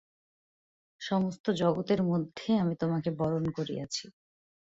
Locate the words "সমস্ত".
1.01-1.45